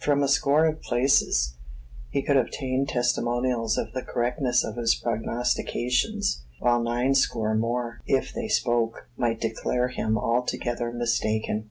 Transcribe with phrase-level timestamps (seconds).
[0.00, 1.58] From a score of places,
[2.10, 8.32] he could obtain testimonials of the correctness of his prognostications; while nine score more, if
[8.34, 11.64] they spoke, might declare him altogether mistaken.